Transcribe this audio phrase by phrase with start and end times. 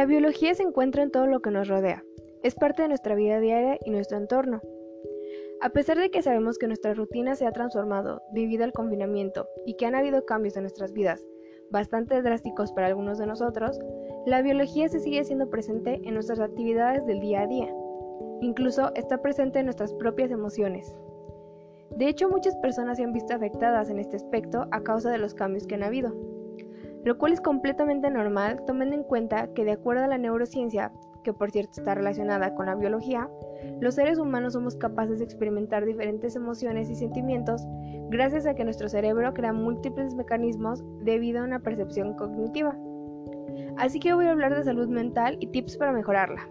[0.00, 2.02] La biología se encuentra en todo lo que nos rodea.
[2.42, 4.62] Es parte de nuestra vida diaria y nuestro entorno.
[5.60, 9.74] A pesar de que sabemos que nuestra rutina se ha transformado debido al confinamiento y
[9.74, 11.22] que han habido cambios en nuestras vidas,
[11.70, 13.78] bastante drásticos para algunos de nosotros,
[14.24, 17.70] la biología se sigue siendo presente en nuestras actividades del día a día.
[18.40, 20.96] Incluso está presente en nuestras propias emociones.
[21.90, 25.34] De hecho, muchas personas se han visto afectadas en este aspecto a causa de los
[25.34, 26.29] cambios que han habido
[27.04, 30.92] lo cual es completamente normal tomando en cuenta que de acuerdo a la neurociencia,
[31.24, 33.28] que por cierto está relacionada con la biología,
[33.80, 37.66] los seres humanos somos capaces de experimentar diferentes emociones y sentimientos
[38.08, 42.76] gracias a que nuestro cerebro crea múltiples mecanismos debido a una percepción cognitiva.
[43.76, 46.48] Así que voy a hablar de salud mental y tips para mejorarla.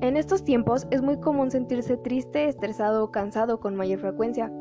[0.00, 4.52] En estos tiempos es muy común sentirse triste, estresado o cansado con mayor frecuencia,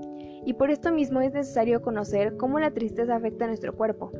[0.45, 4.11] y por esto mismo es necesario conocer cómo la tristeza afecta a nuestro cuerpo,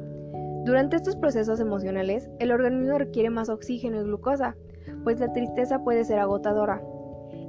[0.64, 4.56] durante estos procesos emocionales, el organismo requiere más oxígeno y glucosa,
[5.04, 6.82] pues la tristeza puede ser agotadora,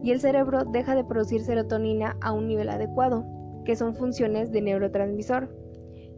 [0.03, 3.25] y el cerebro deja de producir serotonina a un nivel adecuado,
[3.65, 5.55] que son funciones de neurotransmisor,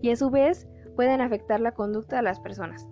[0.01, 2.87] y a su vez pueden afectar la conducta de las personas.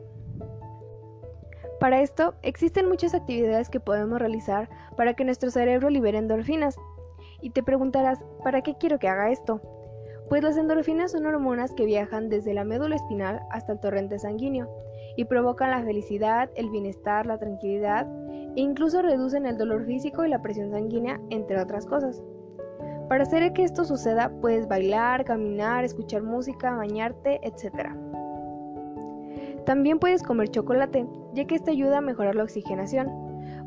[1.79, 6.77] Para esto, existen muchas actividades que podemos realizar para que nuestro cerebro libere endorfinas.
[7.41, 9.61] Y te preguntarás, ¿para qué quiero que haga esto?
[10.33, 14.67] Pues las endorfinas son hormonas que viajan desde la médula espinal hasta el torrente sanguíneo
[15.15, 18.07] y provocan la felicidad, el bienestar, la tranquilidad
[18.57, 22.23] e incluso reducen el dolor físico y la presión sanguínea, entre otras cosas.
[23.11, 27.91] Para hacer que esto suceda, puedes bailar, caminar, escuchar música, bañarte, etc.
[29.67, 33.22] También puedes comer chocolate, ya que esto ayuda a mejorar la oxigenación,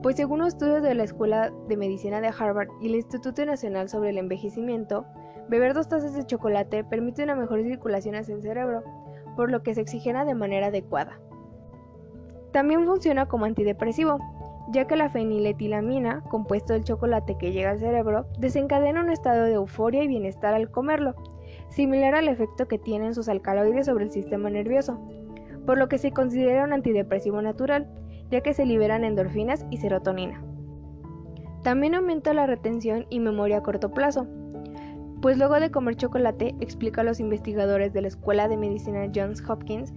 [0.05, 4.11] pues según estudios de la Escuela de Medicina de Harvard y el Instituto Nacional sobre
[4.11, 5.03] el Envejecimiento,
[5.49, 8.83] Beber dos tazas de chocolate permite una mejor circulación hacia el cerebro,
[9.35, 11.19] por lo que se oxigena de manera adecuada.
[12.51, 14.19] También funciona como antidepresivo,
[14.69, 19.53] ya que la feniletilamina, compuesto del chocolate que llega al cerebro, desencadena un estado de
[19.53, 21.15] euforia y bienestar al comerlo,
[21.69, 24.99] similar al efecto que tienen sus alcaloides sobre el sistema nervioso,
[25.65, 27.89] por lo que se considera un antidepresivo natural,
[28.31, 30.43] ya que se liberan endorfinas y serotonina.
[31.63, 34.27] También aumenta la retención y memoria a corto plazo,
[35.21, 39.41] pues luego de comer chocolate, explica a los investigadores de la Escuela de Medicina Johns
[39.49, 39.91] Hopkins,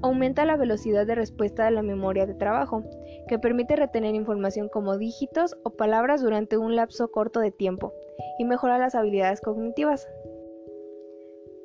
[0.00, 2.82] aumenta la velocidad de respuesta de la memoria de trabajo,
[3.28, 7.92] que permite retener información como dígitos o palabras durante un lapso corto de tiempo,
[8.38, 10.08] y mejora las habilidades cognitivas.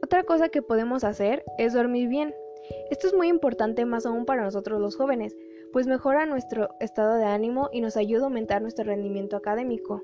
[0.03, 2.35] Otra cosa que podemos hacer es dormir bien.
[2.91, 5.35] Esto es muy importante más aún para nosotros los jóvenes,
[5.72, 10.01] pues mejora nuestro estado de ánimo y nos ayuda a aumentar nuestro rendimiento académico.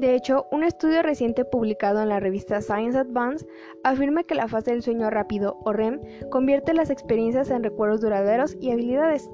[0.00, 3.46] De hecho, un estudio reciente publicado en la revista Science Advance
[3.84, 6.00] afirma que la fase del sueño rápido o REM
[6.30, 9.30] convierte las experiencias en recuerdos duraderos y habilidades.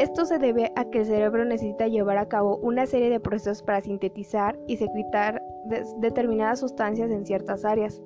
[0.00, 3.62] Esto se debe a que el cerebro necesita llevar a cabo una serie de procesos
[3.62, 5.40] para sintetizar y secretar
[5.98, 8.02] determinadas sustancias en ciertas áreas,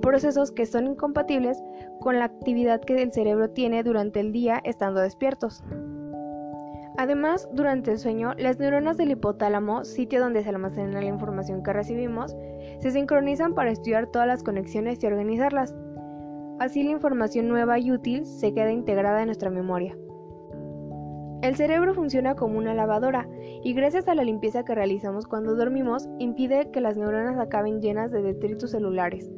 [0.00, 1.62] procesos que son incompatibles
[2.00, 5.62] con la actividad que el cerebro tiene durante el día estando despiertos.
[6.98, 11.72] Además, durante el sueño, las neuronas del hipotálamo, sitio donde se almacena la información que
[11.72, 12.36] recibimos,
[12.80, 15.74] se sincronizan para estudiar todas las conexiones y organizarlas.
[16.58, 19.96] Así la información nueva y útil se queda integrada en nuestra memoria.
[21.42, 23.26] El cerebro funciona como una lavadora
[23.64, 28.10] y gracias a la limpieza que realizamos cuando dormimos impide que las neuronas acaben llenas
[28.10, 29.30] de detritos celulares,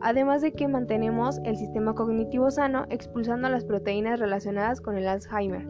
[0.00, 5.66] además de que mantenemos el sistema cognitivo sano expulsando las proteínas relacionadas con el Alzheimer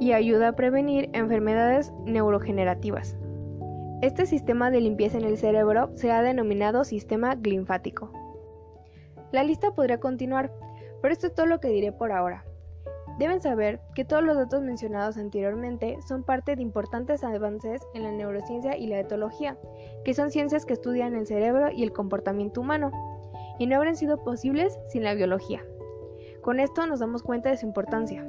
[0.00, 3.16] y ayuda a prevenir enfermedades neurogenerativas.
[4.00, 8.12] Este sistema de limpieza en el cerebro se ha denominado sistema linfático.
[9.32, 10.52] La lista podría continuar,
[11.02, 12.44] pero esto es todo lo que diré por ahora.
[13.18, 18.12] Deben saber que todos los datos mencionados anteriormente son parte de importantes avances en la
[18.12, 19.58] neurociencia y la etología,
[20.04, 22.92] que son ciencias que estudian el cerebro y el comportamiento humano,
[23.58, 25.64] y no habrían sido posibles sin la biología.
[26.42, 28.24] Con esto nos damos cuenta de su importancia.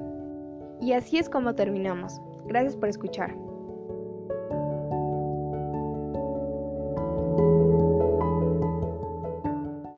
[0.81, 2.19] Y así es como terminamos.
[2.47, 3.35] Gracias por escuchar.